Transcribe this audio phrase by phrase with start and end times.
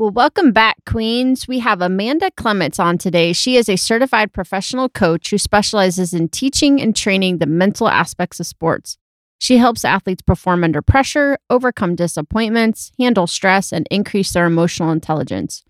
[0.00, 1.46] Well, welcome back, Queens.
[1.46, 3.34] We have Amanda Clements on today.
[3.34, 8.40] She is a certified professional coach who specializes in teaching and training the mental aspects
[8.40, 8.96] of sports.
[9.38, 15.64] She helps athletes perform under pressure, overcome disappointments, handle stress, and increase their emotional intelligence.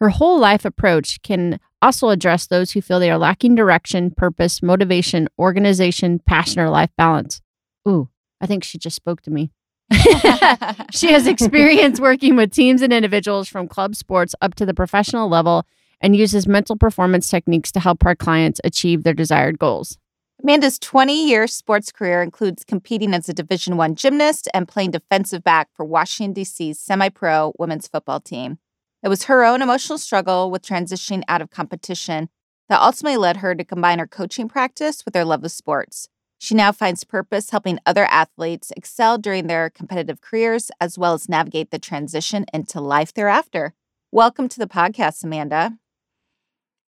[0.00, 4.62] Her whole life approach can also address those who feel they are lacking direction, purpose,
[4.62, 7.42] motivation, organization, passion, or life balance.
[7.86, 8.08] Ooh,
[8.40, 9.50] I think she just spoke to me.
[10.92, 15.28] she has experience working with teams and individuals from club sports up to the professional
[15.28, 15.66] level
[16.00, 19.98] and uses mental performance techniques to help her clients achieve their desired goals.
[20.42, 25.68] Amanda's 20-year sports career includes competing as a Division 1 gymnast and playing defensive back
[25.74, 28.58] for Washington D.C.'s semi-pro women's football team.
[29.02, 32.28] It was her own emotional struggle with transitioning out of competition
[32.68, 36.08] that ultimately led her to combine her coaching practice with her love of sports.
[36.38, 41.28] She now finds purpose helping other athletes excel during their competitive careers, as well as
[41.28, 43.72] navigate the transition into life thereafter.
[44.12, 45.78] Welcome to the podcast, Amanda.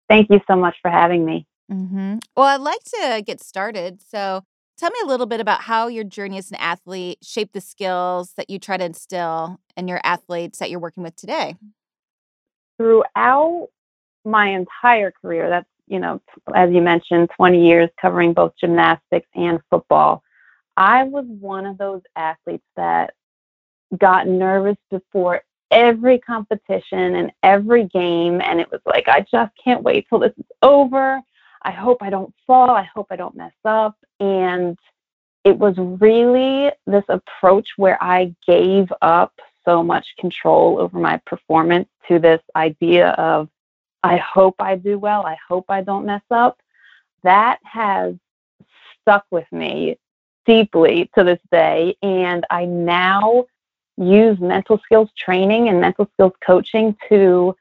[0.08, 1.46] Thank you so much for having me.
[1.70, 2.18] Mm-hmm.
[2.36, 4.00] Well, I'd like to get started.
[4.02, 4.44] So,
[4.78, 8.34] tell me a little bit about how your journey as an athlete shaped the skills
[8.36, 11.56] that you try to instill in your athletes that you're working with today.
[12.76, 13.68] Throughout
[14.24, 16.20] my entire career, that's you know,
[16.54, 20.22] as you mentioned, 20 years covering both gymnastics and football.
[20.76, 23.14] I was one of those athletes that
[23.98, 28.40] got nervous before every competition and every game.
[28.40, 31.20] And it was like, I just can't wait till this is over.
[31.62, 32.70] I hope I don't fall.
[32.70, 33.96] I hope I don't mess up.
[34.20, 34.78] And
[35.44, 39.32] it was really this approach where I gave up
[39.64, 43.48] so much control over my performance to this idea of
[44.02, 45.24] I hope I do well.
[45.26, 46.60] I hope I don't mess up.
[47.22, 48.14] That has
[49.02, 49.98] stuck with me
[50.44, 51.96] deeply to this day.
[52.02, 53.46] And I now
[53.96, 57.56] use mental skills training and mental skills coaching to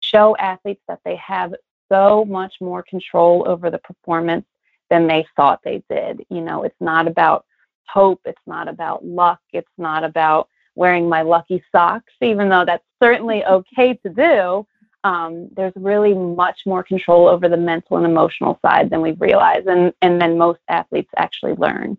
[0.00, 1.54] show athletes that they have
[1.90, 4.46] so much more control over the performance
[4.88, 6.24] than they thought they did.
[6.30, 7.44] You know, it's not about
[7.86, 12.84] hope, it's not about luck, it's not about wearing my lucky socks, even though that's
[13.02, 14.66] certainly okay to do
[15.04, 19.64] um, there's really much more control over the mental and emotional side than we realize,
[19.66, 21.96] and and then most athletes actually learn.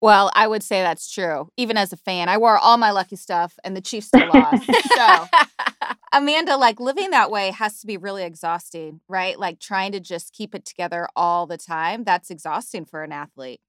[0.00, 1.50] Well, I would say that's true.
[1.56, 4.64] Even as a fan, I wore all my lucky stuff, and the Chiefs still lost.
[4.94, 5.26] so,
[6.12, 9.38] Amanda, like living that way has to be really exhausting, right?
[9.38, 12.04] Like trying to just keep it together all the time.
[12.04, 13.60] That's exhausting for an athlete.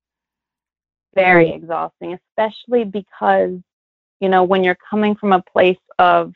[1.15, 3.57] Very exhausting, especially because
[4.21, 6.33] you know when you're coming from a place of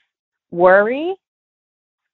[0.49, 1.15] worry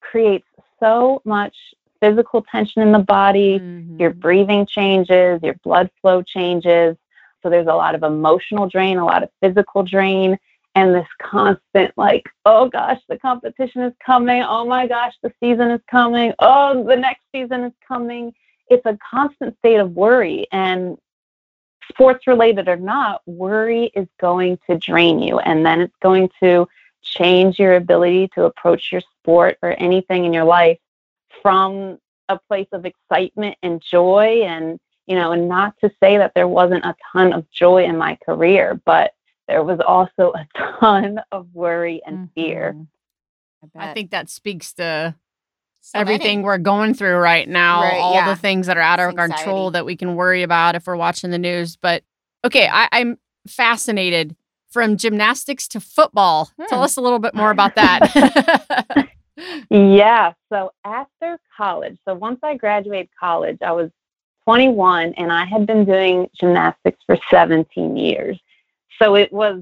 [0.01, 0.47] creates
[0.79, 1.55] so much
[1.99, 3.99] physical tension in the body, mm-hmm.
[3.99, 6.95] your breathing changes, your blood flow changes.
[7.41, 10.37] So there's a lot of emotional drain, a lot of physical drain,
[10.75, 14.43] and this constant, like, oh gosh, the competition is coming.
[14.43, 16.33] Oh my gosh, the season is coming.
[16.39, 18.33] Oh, the next season is coming.
[18.69, 20.47] It's a constant state of worry.
[20.51, 20.97] And
[21.89, 25.39] sports related or not, worry is going to drain you.
[25.39, 26.67] And then it's going to
[27.01, 30.77] change your ability to approach your sport or anything in your life
[31.41, 36.33] from a place of excitement and joy and you know and not to say that
[36.35, 39.13] there wasn't a ton of joy in my career but
[39.47, 40.47] there was also a
[40.79, 42.33] ton of worry and mm-hmm.
[42.35, 42.75] fear
[43.75, 45.15] I, I, think that speaks to
[45.81, 46.45] so everything many.
[46.45, 48.29] we're going through right now right, all yeah.
[48.29, 50.95] the things that are out of our control that we can worry about if we're
[50.95, 52.03] watching the news but
[52.45, 54.35] okay I, i'm fascinated
[54.69, 56.51] from gymnastics to football.
[56.57, 56.65] Hmm.
[56.67, 59.09] Tell us a little bit more about that.
[59.69, 60.33] yeah.
[60.51, 63.89] So after college, so once I graduated college, I was
[64.45, 68.39] 21 and I had been doing gymnastics for 17 years.
[69.01, 69.61] So it was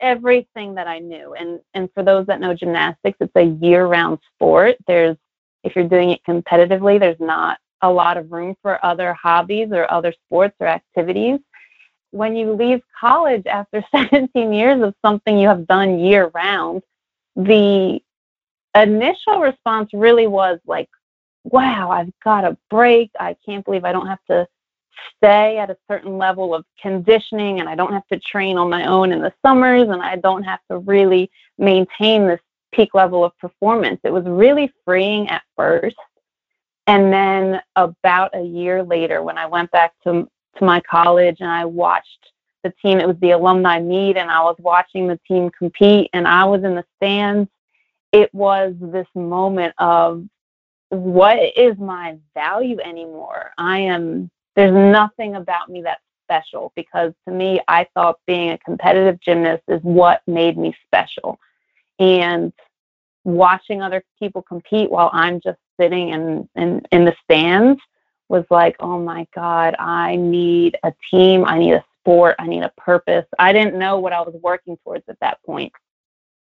[0.00, 1.34] everything that I knew.
[1.34, 4.76] And and for those that know gymnastics, it's a year-round sport.
[4.86, 5.16] There's
[5.62, 9.90] if you're doing it competitively, there's not a lot of room for other hobbies or
[9.92, 11.38] other sports or activities
[12.14, 16.82] when you leave college after 17 years of something you have done year round,
[17.34, 18.00] the
[18.76, 20.88] initial response really was like,
[21.42, 23.10] wow, I've got a break.
[23.18, 24.46] I can't believe I don't have to
[25.16, 28.86] stay at a certain level of conditioning and I don't have to train on my
[28.86, 32.40] own in the summers and I don't have to really maintain this
[32.72, 34.00] peak level of performance.
[34.04, 35.96] It was really freeing at first.
[36.86, 40.28] And then about a year later, when I went back to,
[40.58, 42.30] to my college and I watched
[42.62, 46.26] the team, it was the alumni meet, and I was watching the team compete, and
[46.26, 47.48] I was in the stands.
[48.10, 50.24] It was this moment of
[50.88, 53.52] what is my value anymore?
[53.58, 58.58] I am, there's nothing about me that's special because to me, I thought being a
[58.58, 61.38] competitive gymnast is what made me special.
[61.98, 62.52] And
[63.24, 67.80] watching other people compete while I'm just sitting in, in, in the stands
[68.34, 71.44] was like, oh my God, I need a team.
[71.44, 72.34] I need a sport.
[72.40, 73.26] I need a purpose.
[73.38, 75.72] I didn't know what I was working towards at that point.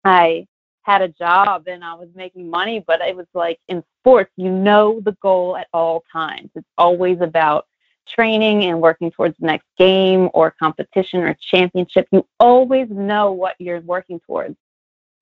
[0.05, 0.47] I
[0.83, 4.51] had a job and I was making money, but it was like in sports, you
[4.51, 6.51] know the goal at all times.
[6.55, 7.67] It's always about
[8.09, 12.07] training and working towards the next game or competition or championship.
[12.13, 14.57] You always know what you're working towards.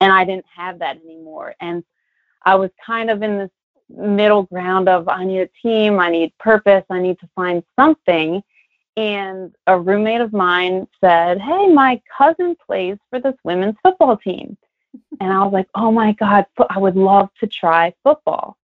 [0.00, 1.54] And I didn't have that anymore.
[1.60, 1.82] And
[2.44, 3.50] I was kind of in this
[3.88, 8.42] middle ground of I need a team, I need purpose, I need to find something.
[8.96, 14.56] And a roommate of mine said, Hey, my cousin plays for this women's football team.
[15.20, 18.56] And I was like, Oh my God, I would love to try football.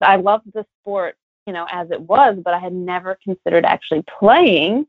[0.00, 1.16] I loved the sport,
[1.46, 4.86] you know, as it was, but I had never considered actually playing.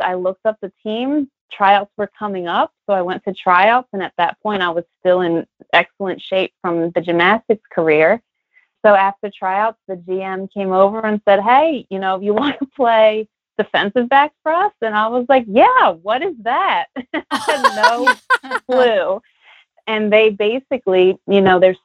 [0.00, 2.72] I looked up the team tryouts were coming up.
[2.86, 6.52] So I went to tryouts, and at that point, I was still in excellent shape
[6.62, 8.22] from the gymnastics career.
[8.88, 12.58] So after tryouts, the GM came over and said, Hey, you know, if you want
[12.58, 14.72] to play defensive back for us?
[14.80, 16.86] And I was like, Yeah, what is that?
[17.76, 18.14] No
[18.66, 19.20] clue.
[19.86, 21.76] And they basically, you know, there's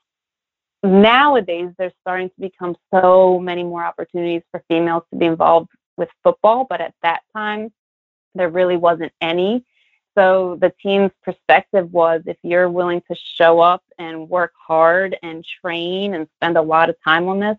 [0.82, 6.10] nowadays there's starting to become so many more opportunities for females to be involved with
[6.24, 6.66] football.
[6.70, 7.72] But at that time,
[8.34, 9.66] there really wasn't any.
[10.16, 15.46] So the team's perspective was if you're willing to show up and work hard and
[15.62, 17.58] train and spend a lot of time on this,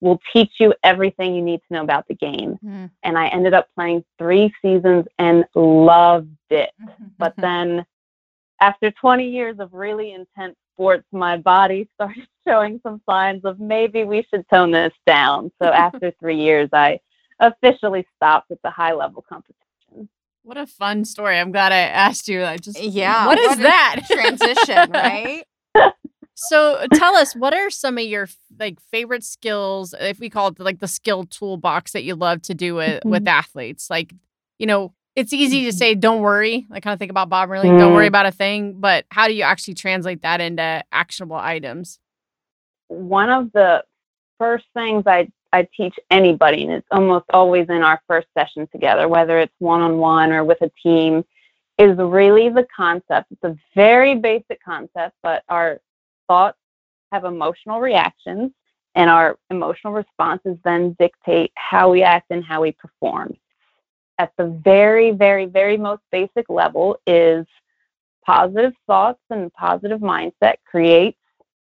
[0.00, 2.58] we'll teach you everything you need to know about the game.
[2.64, 2.90] Mm.
[3.02, 6.70] And I ended up playing three seasons and loved it.
[6.80, 7.04] Mm-hmm.
[7.18, 7.84] But then
[8.60, 14.04] after 20 years of really intense sports, my body started showing some signs of maybe
[14.04, 15.50] we should tone this down.
[15.60, 17.00] So after three years, I
[17.40, 19.65] officially stopped at the high level competition.
[20.46, 21.40] What a fun story.
[21.40, 22.44] I'm glad I asked you.
[22.44, 23.26] I just Yeah.
[23.26, 24.02] What is what that?
[24.06, 25.44] Transition, right?
[26.36, 28.28] so tell us what are some of your
[28.60, 32.54] like favorite skills if we call it like the skill toolbox that you love to
[32.54, 33.28] do with with mm-hmm.
[33.28, 34.14] athletes like
[34.58, 35.76] you know it's easy to mm-hmm.
[35.76, 37.78] say don't worry i kind of think about Bob Marley mm.
[37.78, 38.08] don't worry mm.
[38.08, 41.98] about a thing but how do you actually translate that into actionable items
[42.88, 43.82] one of the
[44.38, 45.26] first things i
[45.56, 49.80] I teach anybody, and it's almost always in our first session together, whether it's one
[49.80, 51.24] on one or with a team,
[51.78, 53.32] is really the concept.
[53.32, 55.80] It's a very basic concept, but our
[56.28, 56.58] thoughts
[57.10, 58.52] have emotional reactions,
[58.94, 63.34] and our emotional responses then dictate how we act and how we perform.
[64.18, 67.46] At the very, very, very most basic level is
[68.26, 71.18] positive thoughts and positive mindset creates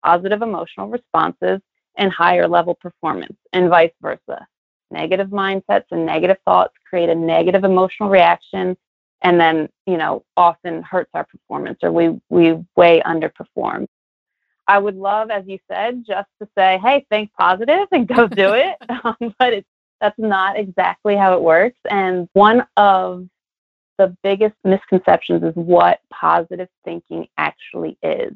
[0.06, 1.60] positive emotional responses
[1.98, 4.48] and higher level performance, and vice versa.
[4.92, 8.78] Negative mindsets and negative thoughts create a negative emotional reaction
[9.24, 13.88] and then, you know, often hurts our performance or we, we way underperform.
[14.68, 18.54] I would love, as you said, just to say, hey, think positive and go do
[18.54, 18.76] it.
[19.04, 19.68] um, but it's,
[20.00, 21.80] that's not exactly how it works.
[21.90, 23.28] And one of
[23.98, 28.34] the biggest misconceptions is what positive thinking actually is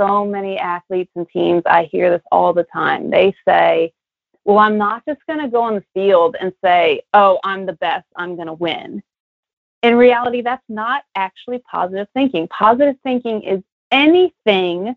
[0.00, 3.10] so many athletes and teams, I hear this all the time.
[3.10, 3.92] They say,
[4.44, 7.74] well, I'm not just going to go on the field and say, oh, I'm the
[7.74, 9.02] best, I'm going to win.
[9.82, 12.48] In reality, that's not actually positive thinking.
[12.48, 14.94] Positive thinking is anything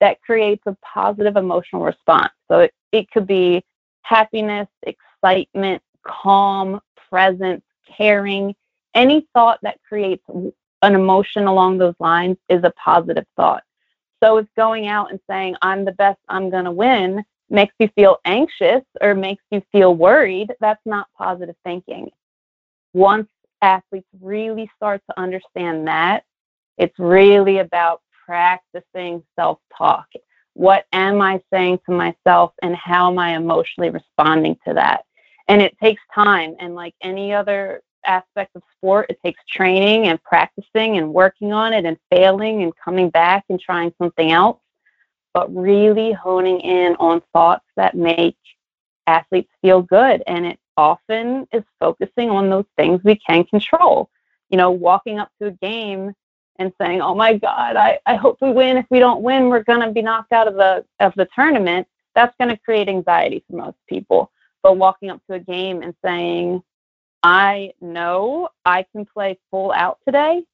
[0.00, 2.32] that creates a positive emotional response.
[2.50, 3.64] So it, it could be
[4.02, 7.62] happiness, excitement, calm, presence,
[7.96, 8.54] caring.
[8.94, 13.62] Any thought that creates an emotion along those lines is a positive thought.
[14.22, 17.88] So if going out and saying, I'm the best, I'm going to win, makes you
[17.94, 22.10] feel anxious or makes you feel worried, that's not positive thinking.
[22.94, 23.28] Once
[23.62, 26.24] athletes really start to understand that,
[26.78, 30.06] it's really about practicing self talk.
[30.54, 35.04] What am I saying to myself and how am I emotionally responding to that?
[35.48, 36.54] And it takes time.
[36.60, 39.06] And like any other aspect of sport.
[39.08, 43.60] It takes training and practicing and working on it and failing and coming back and
[43.60, 44.60] trying something else,
[45.34, 48.36] but really honing in on thoughts that make
[49.06, 50.22] athletes feel good.
[50.26, 54.10] And it often is focusing on those things we can control.
[54.50, 56.12] You know, walking up to a game
[56.58, 58.76] and saying, "Oh my God, I, I hope we win.
[58.76, 62.34] If we don't win, we're gonna be knocked out of the of the tournament." That's
[62.38, 64.30] gonna create anxiety for most people.
[64.62, 66.62] But walking up to a game and saying,
[67.22, 70.44] "I know I can play full out today,"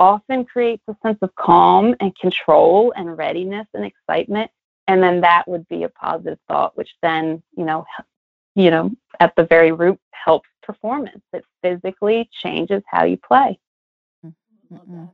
[0.00, 4.50] often creates a sense of calm and control and readiness and excitement.
[4.86, 7.84] And then that would be a positive thought, which then, you know,
[8.54, 11.22] you know, at the very root helps performance.
[11.32, 13.58] It physically changes how you play.
[14.24, 15.04] Mm-hmm.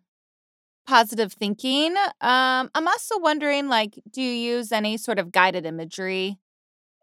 [0.86, 1.96] Positive thinking.
[2.20, 6.38] Um, I'm also wondering, like, do you use any sort of guided imagery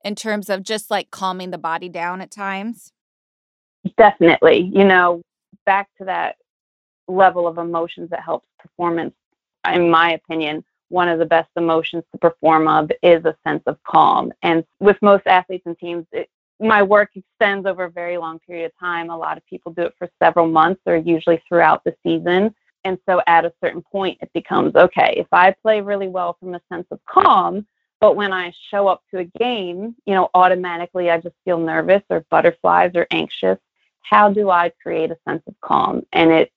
[0.03, 2.93] in terms of just like calming the body down at times?
[3.97, 4.71] Definitely.
[4.73, 5.21] You know,
[5.65, 6.35] back to that
[7.07, 9.13] level of emotions that helps performance.
[9.71, 13.81] In my opinion, one of the best emotions to perform of is a sense of
[13.83, 14.31] calm.
[14.43, 18.65] And with most athletes and teams, it, my work extends over a very long period
[18.65, 19.09] of time.
[19.09, 22.53] A lot of people do it for several months or usually throughout the season.
[22.83, 26.55] And so at a certain point, it becomes okay, if I play really well from
[26.55, 27.65] a sense of calm,
[27.99, 32.01] but when I show up to a game, you know, automatically I just feel nervous
[32.09, 33.59] or butterflies or anxious.
[34.01, 36.03] How do I create a sense of calm?
[36.13, 36.51] And it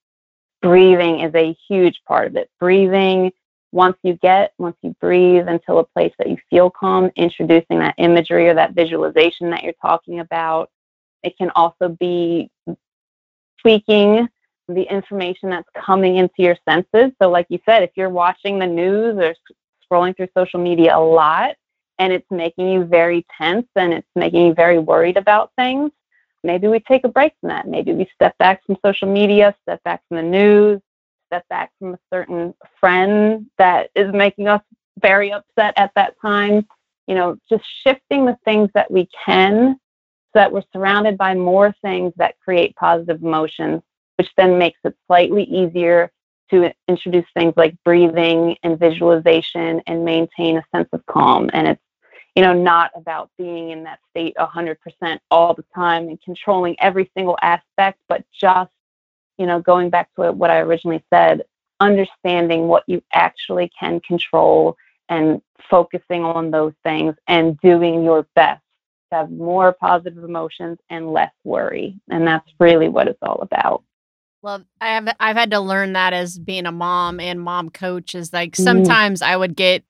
[0.63, 2.51] breathing is a huge part of it.
[2.59, 3.31] Breathing,
[3.73, 7.95] once you get, once you breathe until a place that you feel calm, introducing that
[7.99, 10.71] imagery or that visualization that you're talking about.
[11.23, 12.51] It can also be
[13.61, 14.29] tweaking
[14.69, 17.13] the information that's coming into your senses.
[17.21, 19.35] So, like you said, if you're watching the news or
[19.85, 21.57] scrolling through social media a lot
[21.99, 25.91] and it's making you very tense and it's making you very worried about things,
[26.45, 27.67] maybe we take a break from that.
[27.67, 30.81] Maybe we step back from social media, step back from the news,
[31.29, 34.63] step back from a certain friend that is making us
[35.01, 36.67] very upset at that time.
[37.07, 39.75] You know, just shifting the things that we can
[40.33, 43.83] so that we're surrounded by more things that create positive emotions,
[44.17, 46.11] which then makes it slightly easier
[46.51, 51.51] to introduce things like breathing and visualization and maintain a sense of calm.
[51.53, 51.81] And it's,
[52.35, 54.77] you know, not about being in that state 100%
[55.31, 58.71] all the time and controlling every single aspect, but just
[59.39, 61.43] you know, going back to what I originally said,
[61.81, 64.77] understanding what you actually can control
[65.09, 68.63] and focusing on those things and doing your best
[69.11, 71.99] to have more positive emotions and less worry.
[72.09, 73.83] And that's really what it's all about.
[74.43, 78.15] Well, I have I've had to learn that as being a mom and mom coach
[78.15, 78.63] is like mm-hmm.
[78.63, 79.27] sometimes mm.
[79.27, 79.85] I would get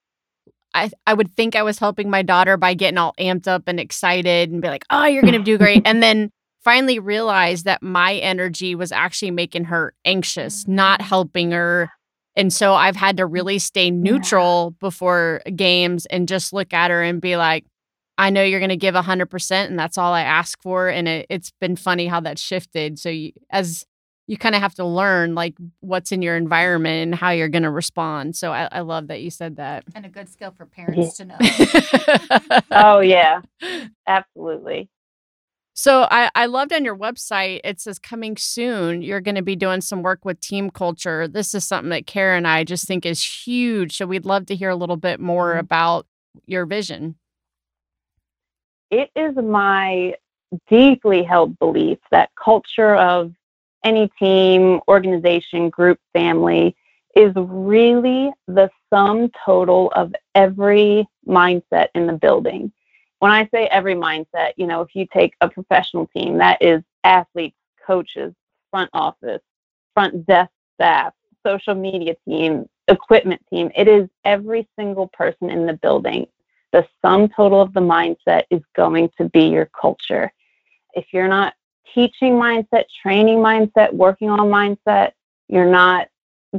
[0.75, 3.79] I, I would think I was helping my daughter by getting all amped up and
[3.79, 5.83] excited and be like, oh, you're going to do great.
[5.87, 6.31] and then
[6.63, 11.05] finally realized that my energy was actually making her anxious, not mm.
[11.05, 11.91] helping her.
[12.37, 14.77] And so I've had to really stay neutral yeah.
[14.81, 17.65] before games and just look at her and be like,
[18.19, 20.89] I know you're going to give 100%, and that's all I ask for.
[20.89, 22.99] And it, has been funny how that shifted.
[22.99, 23.85] So, you, as
[24.27, 27.63] you kind of have to learn like what's in your environment and how you're going
[27.65, 28.37] to respond.
[28.37, 29.85] So, I, I, love that you said that.
[29.95, 31.37] And a good skill for parents to know.
[32.71, 33.43] oh, yeah,
[34.07, 34.89] absolutely.
[35.77, 39.57] So I, I loved on your website, it says coming soon, you're going to be
[39.57, 41.27] doing some work with team culture.
[41.27, 43.97] This is something that Kara and I just think is huge.
[43.97, 45.61] So we'd love to hear a little bit more mm-hmm.
[45.61, 46.07] about
[46.47, 47.17] your vision.
[48.93, 50.15] It is my
[50.69, 53.33] deeply held belief that culture of
[53.85, 56.77] any team, organization, group, family
[57.15, 62.73] is really the sum total of every mindset in the building
[63.25, 66.83] when I say every mindset, you know, if you take a professional team, that is
[67.05, 68.35] athletes, coaches,
[68.71, 69.41] front office,
[69.95, 71.15] front desk staff,
[71.47, 73.71] social media team, equipment team.
[73.75, 76.27] It is every single person in the building.
[76.73, 80.31] The sum total of the mindset is going to be your culture.
[80.93, 81.55] If you're not
[81.93, 85.13] teaching mindset, training mindset, working on mindset,
[85.49, 86.09] you're not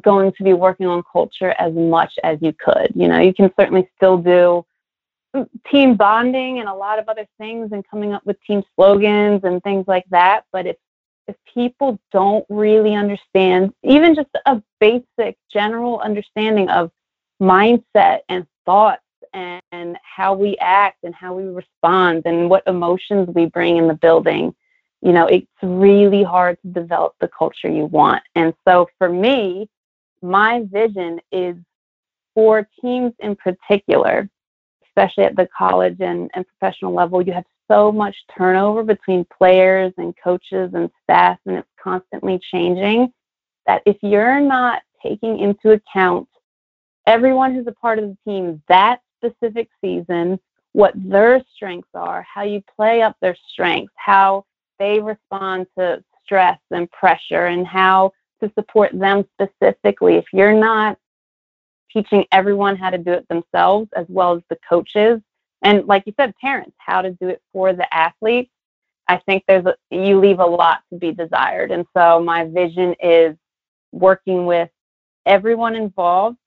[0.02, 2.92] going to be working on culture as much as you could.
[2.96, 4.66] You know, you can certainly still do
[5.36, 9.42] mm, team bonding and a lot of other things and coming up with team slogans
[9.44, 10.46] and things like that.
[10.52, 10.76] But if
[11.28, 16.92] if people don't really understand even just a basic general understanding of
[17.42, 19.02] mindset and thoughts
[19.34, 23.88] and, and how we act and how we respond and what emotions we bring in
[23.88, 24.54] the building,
[25.06, 28.24] you know, it's really hard to develop the culture you want.
[28.36, 29.70] And so for me,
[30.22, 31.56] my vision is
[32.34, 34.30] for teams in particular
[34.96, 39.94] especially at the college and, and professional level, you have so much turnover between players
[39.98, 43.12] and coaches and staff, and it's constantly changing.
[43.68, 46.28] That if you're not taking into account
[47.08, 50.40] everyone who's a part of the team that specific season,
[50.74, 54.46] what their strengths are, how you play up their strengths, how
[54.80, 60.16] they respond to stress and pressure, and how to support them specifically.
[60.16, 60.98] If you're not
[61.92, 65.22] teaching everyone how to do it themselves, as well as the coaches,
[65.62, 68.52] and like you said, parents, how to do it for the athletes,
[69.08, 71.72] I think there's a, you leave a lot to be desired.
[71.72, 73.36] And so my vision is
[73.92, 74.70] working with
[75.26, 76.38] everyone involved,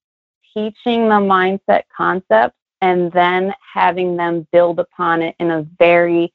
[0.55, 6.33] teaching the mindset concepts, and then having them build upon it in a very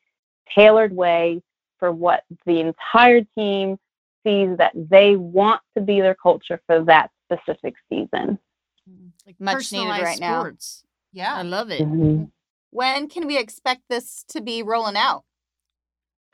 [0.54, 1.42] tailored way
[1.84, 3.78] for what the entire team
[4.26, 8.40] sees that they want to be their culture for that specific season.
[8.90, 9.08] Mm-hmm.
[9.26, 10.86] Like much needed right sports.
[11.14, 11.24] now.
[11.24, 11.36] Yeah.
[11.36, 11.82] I love it.
[11.82, 12.24] Mm-hmm.
[12.70, 15.24] When can we expect this to be rolling out?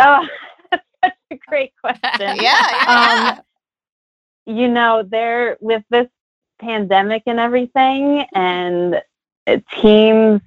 [0.01, 0.25] Oh,
[0.71, 2.03] that's such a great question.
[2.19, 2.35] yeah.
[2.37, 3.35] yeah.
[4.45, 6.07] Um, you know, there with this
[6.61, 9.01] pandemic and everything, and
[9.81, 10.39] teams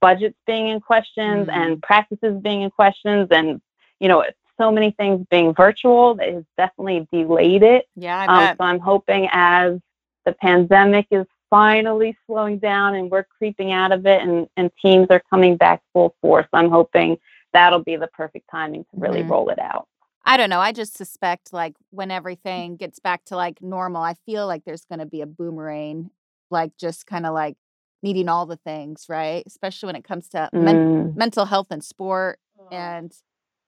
[0.00, 1.50] budgets being in questions mm-hmm.
[1.50, 3.60] and practices being in questions and
[4.02, 4.24] you know
[4.60, 9.28] so many things being virtual that has definitely delayed it yeah um, so i'm hoping
[9.32, 9.78] as
[10.26, 15.06] the pandemic is finally slowing down and we're creeping out of it and, and teams
[15.10, 17.16] are coming back full force i'm hoping
[17.52, 19.30] that'll be the perfect timing to really mm-hmm.
[19.30, 19.86] roll it out
[20.24, 20.60] I don't know.
[20.60, 24.84] I just suspect like when everything gets back to like normal, I feel like there's
[24.84, 26.10] going to be a boomerang,
[26.48, 27.56] like just kind of like
[28.04, 29.42] needing all the things, right?
[29.46, 30.62] Especially when it comes to mm.
[30.62, 32.38] men- mental health and sport.
[32.70, 33.12] And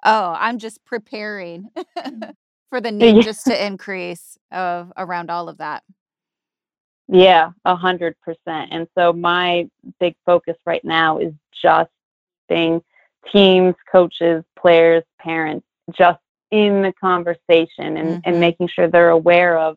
[0.04, 1.68] oh, I'm just preparing
[2.70, 3.23] for the need yeah.
[3.23, 5.82] just to increase of around all of that.
[7.08, 8.70] Yeah, a hundred percent.
[8.73, 9.68] And so my
[10.00, 11.90] big focus right now is just
[12.49, 12.82] being
[13.30, 16.20] teams, coaches, players, parents, just
[16.50, 18.20] in the conversation and, mm-hmm.
[18.25, 19.76] and making sure they're aware of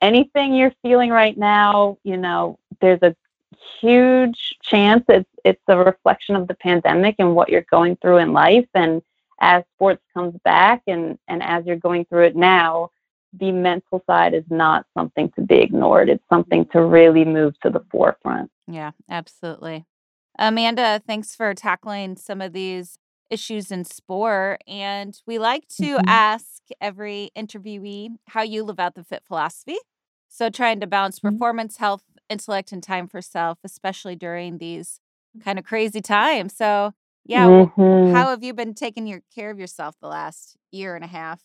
[0.00, 1.98] anything you're feeling right now.
[2.04, 3.14] You know, there's a
[3.80, 8.32] huge chance it's it's a reflection of the pandemic and what you're going through in
[8.32, 8.68] life.
[8.74, 9.02] And
[9.40, 12.90] as sports comes back and, and as you're going through it now,
[13.32, 16.08] the mental side is not something to be ignored.
[16.08, 18.50] It's something to really move to the forefront.
[18.66, 19.86] Yeah, absolutely.
[20.38, 22.98] Amanda, thanks for tackling some of these
[23.30, 24.62] issues in sport.
[24.66, 26.08] And we like to mm-hmm.
[26.08, 29.76] ask every interviewee how you live out the fit philosophy.
[30.28, 31.34] So, trying to balance mm-hmm.
[31.34, 35.00] performance, health, intellect, and time for self, especially during these
[35.44, 36.54] kind of crazy times.
[36.56, 36.92] So,
[37.24, 38.14] yeah, mm-hmm.
[38.14, 41.40] how have you been taking your care of yourself the last year and a half?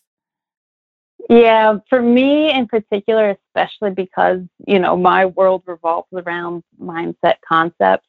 [1.28, 8.06] Yeah, for me in particular, especially because, you know, my world revolves around mindset concepts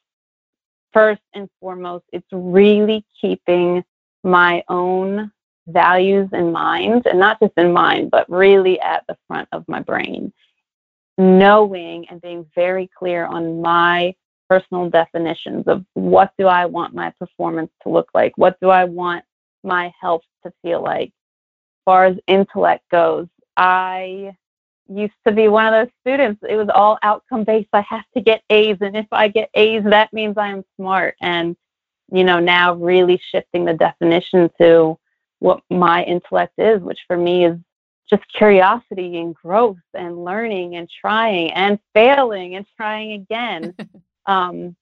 [0.92, 3.84] first and foremost, it's really keeping
[4.24, 5.30] my own
[5.66, 9.80] values in mind, and not just in mind, but really at the front of my
[9.80, 10.32] brain.
[11.16, 14.14] Knowing and being very clear on my
[14.48, 18.32] personal definitions of what do I want my performance to look like?
[18.36, 19.24] What do I want
[19.62, 21.08] my health to feel like?
[21.08, 24.36] As far as intellect goes, I
[24.88, 26.42] used to be one of those students.
[26.48, 27.68] It was all outcome based.
[27.72, 31.16] I have to get A's, and if I get A's, that means I am smart.
[31.20, 31.56] And
[32.10, 34.98] you know, now really shifting the definition to
[35.40, 37.58] what my intellect is, which for me is
[38.08, 43.74] just curiosity and growth and learning and trying and failing and trying again,
[44.28, 44.76] um,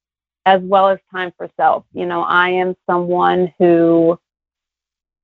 [0.44, 1.84] as well as time for self.
[1.94, 4.18] You know, I am someone who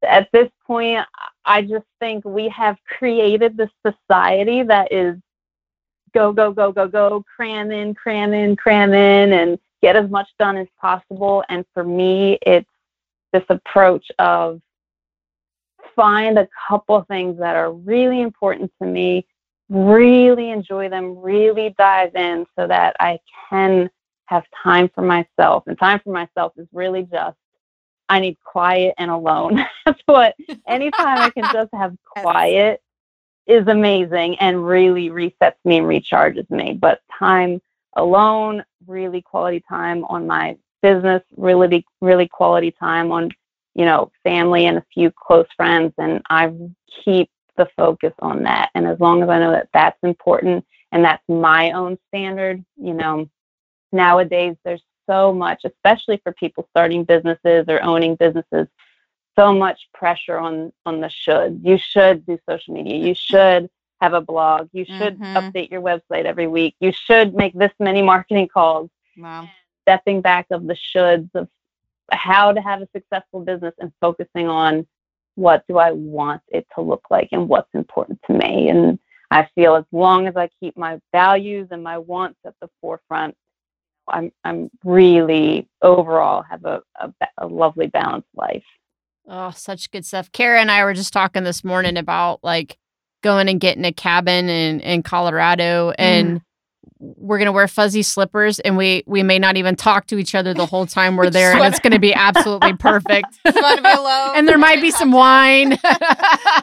[0.04, 1.06] at this point,
[1.44, 5.16] I just think we have created this society that is
[6.14, 10.28] go, go, go, go, go, cram in, cram in, cram in, and get as much
[10.38, 11.44] done as possible.
[11.48, 12.68] And for me, it's
[13.32, 14.61] this approach of
[15.96, 19.26] find a couple things that are really important to me,
[19.68, 23.90] really enjoy them, really dive in so that I can
[24.33, 25.64] have time for myself.
[25.66, 27.37] And time for myself is really just
[28.09, 29.64] I need quiet and alone.
[29.87, 30.35] That's what
[30.66, 32.83] anytime I can just have quiet
[33.47, 36.75] is amazing and really resets me and recharges me.
[36.75, 37.61] But time
[37.97, 43.31] alone, really quality time on my business, really really quality time on,
[43.75, 46.53] you know, family and a few close friends and I
[47.05, 48.71] keep the focus on that.
[48.75, 52.95] And as long as I know that that's important and that's my own standard, you
[52.95, 53.29] know,
[53.92, 58.68] nowadays there's so much, especially for people starting businesses or owning businesses,
[59.38, 61.61] so much pressure on on the should.
[61.64, 62.96] You should do social media.
[62.96, 64.68] You should have a blog.
[64.72, 65.37] You should mm-hmm.
[65.37, 66.74] update your website every week.
[66.81, 68.90] You should make this many marketing calls.
[69.16, 69.48] Wow.
[69.83, 71.48] Stepping back of the shoulds of
[72.11, 74.87] how to have a successful business and focusing on
[75.35, 78.68] what do I want it to look like and what's important to me.
[78.68, 78.98] And
[79.31, 83.35] I feel as long as I keep my values and my wants at the forefront,
[84.08, 88.64] I'm I'm really overall have a, a, a lovely balanced life.
[89.28, 90.30] Oh, such good stuff.
[90.32, 92.78] Kara and I were just talking this morning about like
[93.22, 96.42] going and getting a cabin in in Colorado and mm
[97.02, 100.54] we're gonna wear fuzzy slippers and we we may not even talk to each other
[100.54, 103.26] the whole time we're there and it's gonna be absolutely perfect.
[103.44, 105.70] Alone, and there might be some wine.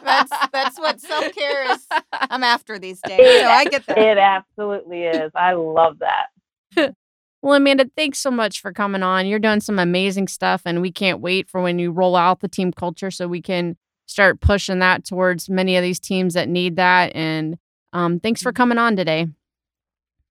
[0.02, 1.86] That's that's what self-care is.
[2.12, 3.98] I'm after these days so i get that.
[3.98, 5.30] It absolutely is.
[5.34, 6.26] I love that
[7.42, 10.92] well amanda thanks so much for coming on you're doing some amazing stuff and we
[10.92, 13.76] can't wait for when you roll out the team culture so we can
[14.06, 17.58] start pushing that towards many of these teams that need that and
[17.92, 18.56] um, thanks for mm-hmm.
[18.56, 19.26] coming on today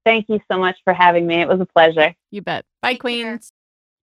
[0.06, 1.42] Thank you so much for having me.
[1.42, 2.16] It was a pleasure.
[2.32, 2.66] You bet.
[2.82, 3.52] Bye, Queens.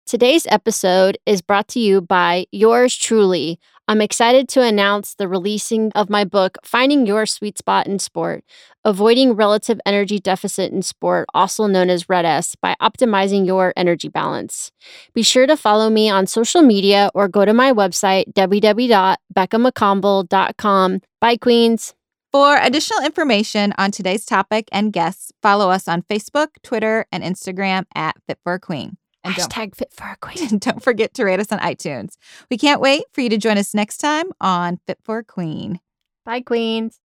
[0.04, 3.58] Today's episode is brought to you by yours truly.
[3.88, 8.42] I'm excited to announce the releasing of my book, Finding Your Sweet Spot in Sport
[8.84, 14.72] Avoiding Relative Energy Deficit in Sport, also known as RED-S, by optimizing your energy balance.
[15.14, 21.00] Be sure to follow me on social media or go to my website, www.beccamccomble.com.
[21.20, 21.94] Bye, Queens.
[22.32, 27.84] For additional information on today's topic and guests, follow us on Facebook, Twitter, and Instagram
[27.94, 28.96] at Fit for a Queen.
[29.26, 30.58] And Hashtag Fit for a Queen.
[30.58, 32.16] Don't forget to rate us on iTunes.
[32.50, 35.80] We can't wait for you to join us next time on Fit for a Queen.
[36.24, 37.00] Bye, Queens.